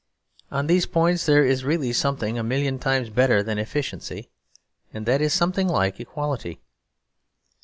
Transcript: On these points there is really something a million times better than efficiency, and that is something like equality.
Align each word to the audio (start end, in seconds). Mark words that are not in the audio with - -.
On 0.49 0.65
these 0.65 0.87
points 0.87 1.27
there 1.27 1.45
is 1.45 1.63
really 1.63 1.93
something 1.93 2.39
a 2.39 2.43
million 2.43 2.79
times 2.79 3.11
better 3.11 3.43
than 3.43 3.59
efficiency, 3.59 4.31
and 4.91 5.05
that 5.05 5.21
is 5.21 5.31
something 5.31 5.67
like 5.67 5.99
equality. 5.99 6.59